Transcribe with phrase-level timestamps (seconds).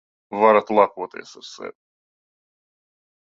[0.43, 1.77] Varat lepoties ar sevi.